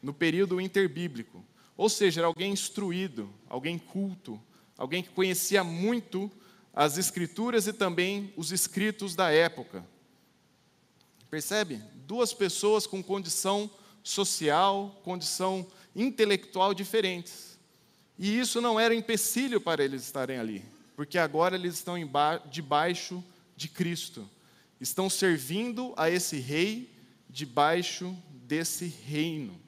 no 0.01 0.13
período 0.13 0.61
interbíblico. 0.61 1.43
Ou 1.75 1.89
seja, 1.89 2.21
era 2.21 2.27
alguém 2.27 2.51
instruído, 2.51 3.29
alguém 3.49 3.77
culto, 3.77 4.41
alguém 4.77 5.03
que 5.03 5.09
conhecia 5.09 5.63
muito 5.63 6.31
as 6.73 6.97
escrituras 6.97 7.67
e 7.67 7.73
também 7.73 8.33
os 8.37 8.51
escritos 8.51 9.15
da 9.15 9.29
época. 9.29 9.85
Percebe? 11.29 11.81
Duas 12.07 12.33
pessoas 12.33 12.87
com 12.87 13.03
condição 13.03 13.69
social, 14.03 14.99
condição 15.03 15.65
intelectual 15.95 16.73
diferentes. 16.73 17.50
E 18.21 18.37
isso 18.37 18.61
não 18.61 18.79
era 18.79 18.93
empecilho 18.93 19.59
para 19.59 19.83
eles 19.83 20.03
estarem 20.03 20.37
ali, 20.37 20.63
porque 20.95 21.17
agora 21.17 21.55
eles 21.55 21.73
estão 21.73 21.95
debaixo 22.51 23.23
de 23.57 23.67
Cristo, 23.67 24.29
estão 24.79 25.09
servindo 25.09 25.91
a 25.97 26.07
esse 26.07 26.37
rei 26.37 26.93
debaixo 27.27 28.15
desse 28.45 28.85
reino. 28.85 29.59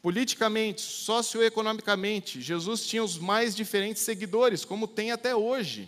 Politicamente, 0.00 0.80
socioeconomicamente, 0.80 2.40
Jesus 2.40 2.86
tinha 2.86 3.04
os 3.04 3.18
mais 3.18 3.54
diferentes 3.54 4.00
seguidores, 4.00 4.64
como 4.64 4.88
tem 4.88 5.12
até 5.12 5.36
hoje. 5.36 5.86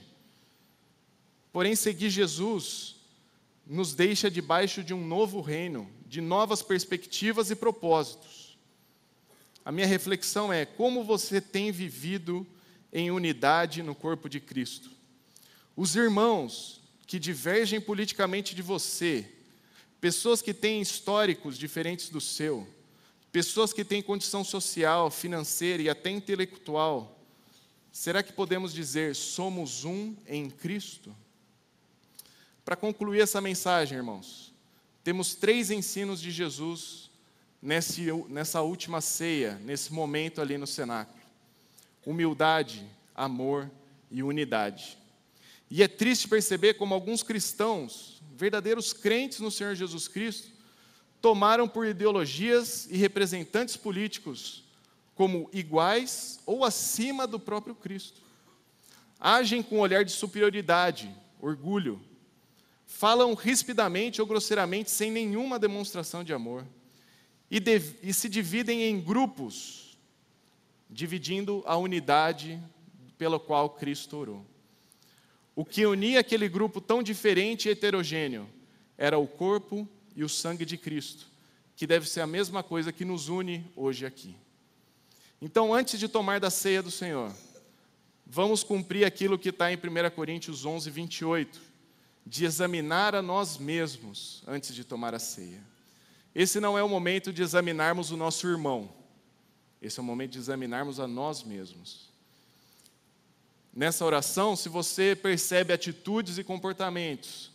Porém, 1.54 1.74
seguir 1.74 2.10
Jesus 2.10 2.96
nos 3.66 3.94
deixa 3.94 4.30
debaixo 4.30 4.84
de 4.84 4.92
um 4.92 5.06
novo 5.06 5.40
reino, 5.40 5.90
de 6.06 6.20
novas 6.20 6.60
perspectivas 6.60 7.50
e 7.50 7.56
propósitos 7.56 8.45
a 9.66 9.72
minha 9.72 9.86
reflexão 9.88 10.52
é 10.52 10.64
como 10.64 11.02
você 11.02 11.40
tem 11.40 11.72
vivido 11.72 12.46
em 12.92 13.10
unidade 13.10 13.82
no 13.82 13.96
corpo 13.96 14.28
de 14.28 14.38
Cristo. 14.38 14.88
Os 15.74 15.96
irmãos 15.96 16.80
que 17.04 17.18
divergem 17.18 17.80
politicamente 17.80 18.54
de 18.54 18.62
você, 18.62 19.28
pessoas 20.00 20.40
que 20.40 20.54
têm 20.54 20.80
históricos 20.80 21.58
diferentes 21.58 22.10
do 22.10 22.20
seu, 22.20 22.64
pessoas 23.32 23.72
que 23.72 23.84
têm 23.84 24.00
condição 24.00 24.44
social, 24.44 25.10
financeira 25.10 25.82
e 25.82 25.90
até 25.90 26.10
intelectual, 26.10 27.20
será 27.90 28.22
que 28.22 28.32
podemos 28.32 28.72
dizer 28.72 29.16
somos 29.16 29.84
um 29.84 30.14
em 30.28 30.48
Cristo? 30.48 31.12
Para 32.64 32.76
concluir 32.76 33.20
essa 33.20 33.40
mensagem, 33.40 33.98
irmãos, 33.98 34.54
temos 35.02 35.34
três 35.34 35.72
ensinos 35.72 36.20
de 36.20 36.30
Jesus 36.30 37.10
nesse, 37.60 38.06
nessa 38.28 38.62
última 38.62 39.00
ceia, 39.00 39.60
nesse 39.64 39.92
momento 39.92 40.40
ali 40.40 40.56
no 40.58 40.66
cenáculo. 40.66 41.18
Humildade, 42.04 42.84
amor 43.14 43.70
e 44.10 44.22
unidade. 44.22 44.98
E 45.70 45.82
é 45.82 45.88
triste 45.88 46.28
perceber 46.28 46.74
como 46.74 46.94
alguns 46.94 47.22
cristãos, 47.22 48.22
verdadeiros 48.36 48.92
crentes 48.92 49.40
no 49.40 49.50
Senhor 49.50 49.74
Jesus 49.74 50.06
Cristo, 50.06 50.48
tomaram 51.20 51.66
por 51.66 51.86
ideologias 51.86 52.86
e 52.90 52.96
representantes 52.96 53.76
políticos 53.76 54.64
como 55.14 55.48
iguais 55.52 56.38
ou 56.46 56.64
acima 56.64 57.26
do 57.26 57.40
próprio 57.40 57.74
Cristo. 57.74 58.20
Agem 59.18 59.62
com 59.62 59.76
um 59.76 59.80
olhar 59.80 60.04
de 60.04 60.12
superioridade, 60.12 61.12
orgulho. 61.40 62.00
Falam 62.86 63.34
rispidamente 63.34 64.20
ou 64.20 64.26
grosseiramente 64.26 64.90
sem 64.90 65.10
nenhuma 65.10 65.58
demonstração 65.58 66.22
de 66.22 66.32
amor. 66.32 66.64
E, 67.50 67.60
de, 67.60 67.80
e 68.02 68.12
se 68.12 68.28
dividem 68.28 68.82
em 68.82 69.00
grupos, 69.00 69.96
dividindo 70.90 71.62
a 71.66 71.76
unidade 71.76 72.60
pela 73.16 73.38
qual 73.38 73.70
Cristo 73.70 74.16
orou. 74.16 74.46
O 75.54 75.64
que 75.64 75.86
unia 75.86 76.20
aquele 76.20 76.48
grupo 76.48 76.80
tão 76.80 77.02
diferente 77.02 77.68
e 77.68 77.70
heterogêneo 77.70 78.48
era 78.98 79.18
o 79.18 79.26
corpo 79.26 79.88
e 80.14 80.22
o 80.22 80.28
sangue 80.28 80.64
de 80.64 80.76
Cristo, 80.76 81.26
que 81.74 81.86
deve 81.86 82.08
ser 82.08 82.20
a 82.20 82.26
mesma 82.26 82.62
coisa 82.62 82.92
que 82.92 83.04
nos 83.04 83.28
une 83.28 83.64
hoje 83.74 84.04
aqui. 84.04 84.36
Então, 85.40 85.72
antes 85.72 85.98
de 85.98 86.08
tomar 86.08 86.40
da 86.40 86.50
ceia 86.50 86.82
do 86.82 86.90
Senhor, 86.90 87.32
vamos 88.26 88.62
cumprir 88.62 89.04
aquilo 89.04 89.38
que 89.38 89.50
está 89.50 89.70
em 89.70 89.76
1 89.76 90.10
Coríntios 90.14 90.64
11, 90.64 90.90
28, 90.90 91.60
de 92.26 92.44
examinar 92.44 93.14
a 93.14 93.22
nós 93.22 93.56
mesmos 93.56 94.42
antes 94.46 94.74
de 94.74 94.82
tomar 94.82 95.14
a 95.14 95.18
ceia. 95.18 95.62
Esse 96.38 96.60
não 96.60 96.76
é 96.76 96.82
o 96.82 96.88
momento 96.88 97.32
de 97.32 97.40
examinarmos 97.40 98.10
o 98.10 98.16
nosso 98.16 98.46
irmão, 98.46 98.90
esse 99.80 99.98
é 99.98 100.02
o 100.02 100.04
momento 100.04 100.32
de 100.32 100.38
examinarmos 100.38 101.00
a 101.00 101.08
nós 101.08 101.42
mesmos. 101.42 102.10
Nessa 103.72 104.04
oração, 104.04 104.54
se 104.54 104.68
você 104.68 105.16
percebe 105.16 105.72
atitudes 105.72 106.36
e 106.36 106.44
comportamentos 106.44 107.50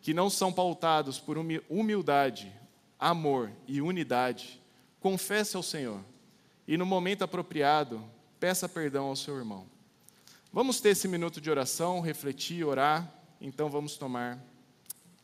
que 0.00 0.14
não 0.14 0.30
são 0.30 0.50
pautados 0.50 1.20
por 1.20 1.36
humildade, 1.68 2.50
amor 2.98 3.52
e 3.68 3.82
unidade, 3.82 4.58
confesse 4.98 5.54
ao 5.54 5.62
Senhor 5.62 6.02
e, 6.66 6.78
no 6.78 6.86
momento 6.86 7.24
apropriado, 7.24 8.02
peça 8.40 8.66
perdão 8.66 9.08
ao 9.08 9.16
seu 9.16 9.36
irmão. 9.36 9.66
Vamos 10.50 10.80
ter 10.80 10.88
esse 10.88 11.06
minuto 11.06 11.38
de 11.38 11.50
oração, 11.50 12.00
refletir, 12.00 12.64
orar, 12.64 13.12
então 13.42 13.68
vamos 13.68 13.98
tomar 13.98 14.42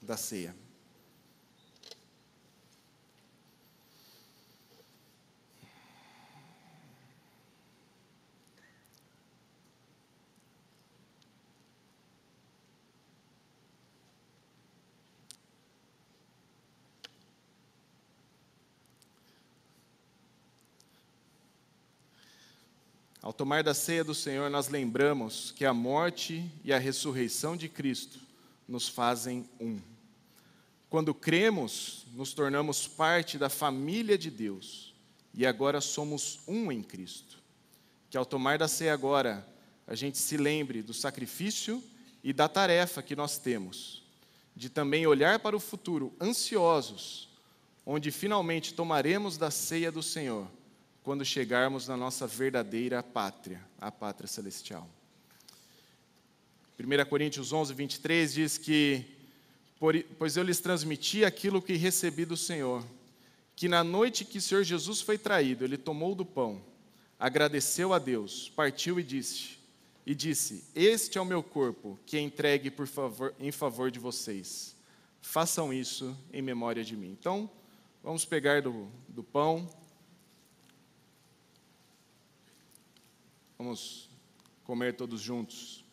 da 0.03 0.19
ceia. 0.19 0.55
Ao 23.29 23.33
tomar 23.35 23.63
da 23.63 23.75
ceia 23.75 24.03
do 24.03 24.15
Senhor, 24.15 24.49
nós 24.49 24.69
lembramos 24.69 25.53
que 25.55 25.67
a 25.67 25.75
morte 25.75 26.51
e 26.65 26.73
a 26.73 26.79
ressurreição 26.79 27.59
de 27.59 27.69
Cristo 27.69 28.19
nos 28.67 28.89
fazem 28.89 29.47
um. 29.61 29.79
Quando 30.89 31.13
cremos, 31.13 32.07
nos 32.15 32.33
tornamos 32.33 32.89
parte 32.89 33.37
da 33.37 33.51
família 33.51 34.17
de 34.17 34.31
Deus 34.31 34.95
e 35.35 35.45
agora 35.45 35.79
somos 35.83 36.41
um 36.49 36.73
em 36.73 36.83
Cristo. 36.83 37.37
Que 38.09 38.17
ao 38.17 38.25
tomar 38.25 38.57
da 38.57 38.67
ceia 38.67 38.95
agora, 38.95 39.47
a 39.87 39.95
gente 39.95 40.17
se 40.17 40.39
lembre 40.39 40.83
do 40.83 40.95
sacrifício 40.95 41.85
e 42.25 42.33
da 42.33 42.49
tarefa 42.49 43.03
que 43.03 43.15
nós 43.15 43.37
temos, 43.37 44.05
de 44.57 44.71
também 44.71 45.07
olhar 45.07 45.39
para 45.39 45.55
o 45.55 45.61
futuro 45.61 46.15
ansiosos, 46.19 47.29
onde 47.85 48.11
finalmente 48.11 48.73
tomaremos 48.73 49.37
da 49.37 49.51
ceia 49.51 49.93
do 49.93 50.03
Senhor 50.03 50.49
quando 51.09 51.25
chegarmos 51.25 51.89
na 51.89 51.97
nossa 51.97 52.27
verdadeira 52.27 53.03
pátria, 53.03 53.65
a 53.81 53.91
pátria 53.91 54.29
celestial. 54.29 54.87
1 56.79 57.09
Coríntios 57.09 57.51
11, 57.51 57.73
23 57.73 58.35
diz 58.35 58.59
que: 58.59 59.07
Pois 60.19 60.37
eu 60.37 60.43
lhes 60.43 60.61
transmiti 60.61 61.25
aquilo 61.25 61.63
que 61.63 61.77
recebi 61.77 62.27
do 62.27 62.37
Senhor, 62.37 62.85
que 63.57 63.69
na 63.69 63.83
noite 63.83 64.23
que 64.23 64.37
o 64.37 64.43
Senhor 64.43 64.63
Jesus 64.63 65.01
foi 65.01 65.17
traído, 65.17 65.65
ele 65.65 65.79
tomou 65.79 66.15
do 66.15 66.27
pão, 66.27 66.61
agradeceu 67.19 67.95
a 67.95 67.99
Deus, 67.99 68.53
partiu 68.55 69.01
e 69.01 69.03
disse: 69.03 69.57
e 70.05 70.15
disse: 70.15 70.63
Este 70.75 71.17
é 71.17 71.21
o 71.23 71.25
meu 71.25 71.43
corpo, 71.43 71.99
que 72.05 72.19
é 72.19 72.21
entregue 72.21 72.71
por 72.71 72.87
favor, 72.87 73.35
em 73.41 73.51
favor 73.51 73.91
de 73.91 73.99
vocês. 73.99 74.77
Façam 75.23 75.73
isso 75.73 76.15
em 76.31 76.43
memória 76.43 76.85
de 76.85 76.95
mim. 76.95 77.17
Então, 77.19 77.51
vamos 78.05 78.27
pegar 78.27 78.61
do, 78.61 78.87
do 79.09 79.23
pão. 79.23 79.67
Vamos 83.61 84.09
comer 84.63 84.95
todos 84.95 85.21
juntos. 85.21 85.85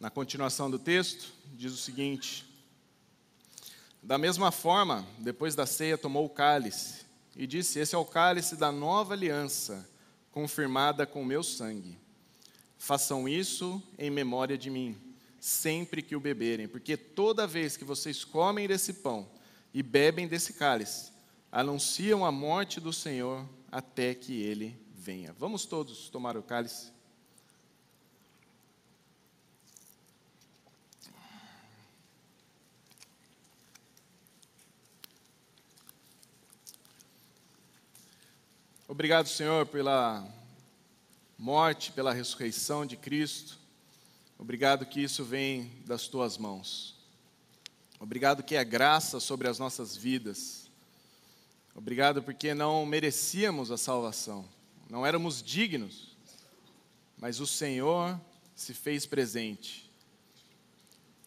Na 0.00 0.10
continuação 0.10 0.68
do 0.68 0.80
texto, 0.80 1.32
diz 1.54 1.72
o 1.72 1.76
seguinte: 1.76 2.44
Da 4.02 4.18
mesma 4.18 4.50
forma, 4.50 5.06
depois 5.18 5.54
da 5.54 5.64
ceia, 5.64 5.96
tomou 5.96 6.26
o 6.26 6.30
cálice 6.30 7.04
e 7.36 7.46
disse: 7.46 7.78
Esse 7.78 7.94
é 7.94 7.98
o 7.98 8.04
cálice 8.04 8.56
da 8.56 8.72
nova 8.72 9.14
aliança, 9.14 9.88
confirmada 10.30 11.06
com 11.06 11.22
o 11.22 11.26
meu 11.26 11.42
sangue. 11.42 11.98
Façam 12.76 13.28
isso 13.28 13.82
em 13.96 14.10
memória 14.10 14.58
de 14.58 14.68
mim, 14.68 14.96
sempre 15.38 16.02
que 16.02 16.16
o 16.16 16.20
beberem, 16.20 16.68
porque 16.68 16.96
toda 16.96 17.46
vez 17.46 17.76
que 17.76 17.84
vocês 17.84 18.24
comem 18.24 18.68
desse 18.68 18.92
pão 18.94 19.28
e 19.72 19.82
bebem 19.82 20.28
desse 20.28 20.52
cálice, 20.54 21.12
anunciam 21.50 22.24
a 22.24 22.32
morte 22.32 22.80
do 22.80 22.92
Senhor 22.92 23.48
até 23.70 24.14
que 24.14 24.42
ele 24.42 24.76
venha. 24.92 25.32
Vamos 25.38 25.64
todos 25.66 26.08
tomar 26.08 26.36
o 26.36 26.42
cálice. 26.42 26.93
Obrigado, 38.86 39.30
Senhor, 39.30 39.64
pela 39.64 40.30
morte, 41.38 41.90
pela 41.90 42.12
ressurreição 42.12 42.84
de 42.84 42.98
Cristo. 42.98 43.58
Obrigado 44.38 44.84
que 44.84 45.02
isso 45.02 45.24
vem 45.24 45.72
das 45.86 46.06
tuas 46.06 46.36
mãos. 46.36 46.94
Obrigado 47.98 48.42
que 48.42 48.54
é 48.54 48.62
graça 48.62 49.20
sobre 49.20 49.48
as 49.48 49.58
nossas 49.58 49.96
vidas. 49.96 50.68
Obrigado 51.74 52.22
porque 52.22 52.52
não 52.52 52.84
merecíamos 52.84 53.70
a 53.70 53.78
salvação, 53.78 54.44
não 54.90 55.04
éramos 55.04 55.42
dignos, 55.42 56.14
mas 57.16 57.40
o 57.40 57.46
Senhor 57.46 58.20
se 58.54 58.74
fez 58.74 59.06
presente. 59.06 59.90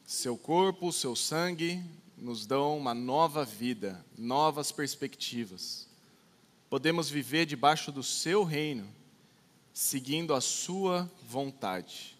Seu 0.06 0.38
corpo, 0.38 0.94
seu 0.94 1.16
sangue 1.16 1.84
nos 2.16 2.46
dão 2.46 2.78
uma 2.78 2.94
nova 2.94 3.44
vida, 3.44 4.06
novas 4.16 4.72
perspectivas 4.72 5.87
podemos 6.70 7.10
viver 7.10 7.46
debaixo 7.46 7.92
do 7.92 8.04
seu 8.04 8.44
reino, 8.44 8.88
seguindo 9.74 10.34
a 10.34 10.42
sua 10.42 11.10
vontade. 11.28 12.18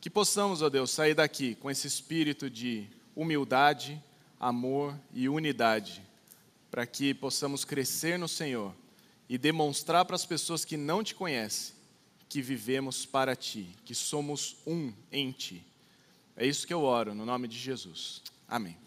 Que 0.00 0.08
possamos, 0.08 0.62
ó 0.62 0.70
Deus, 0.70 0.90
sair 0.90 1.14
daqui 1.14 1.54
com 1.54 1.70
esse 1.70 1.86
espírito 1.86 2.48
de 2.48 2.86
humildade, 3.14 4.02
amor 4.38 4.98
e 5.12 5.28
unidade, 5.28 6.02
para 6.70 6.86
que 6.86 7.12
possamos 7.12 7.64
crescer 7.64 8.18
no 8.18 8.28
Senhor 8.28 8.74
e 9.28 9.36
demonstrar 9.36 10.04
para 10.04 10.16
as 10.16 10.24
pessoas 10.24 10.64
que 10.64 10.76
não 10.76 11.04
te 11.04 11.14
conhecem 11.14 11.80
que 12.30 12.40
vivemos 12.40 13.04
para 13.04 13.34
ti, 13.34 13.74
que 13.84 13.92
somos 13.92 14.56
um 14.64 14.92
em 15.10 15.32
ti. 15.32 15.66
É 16.36 16.46
isso 16.46 16.64
que 16.64 16.72
eu 16.72 16.82
oro, 16.82 17.12
no 17.12 17.26
nome 17.26 17.48
de 17.48 17.58
Jesus. 17.58 18.22
Amém. 18.48 18.80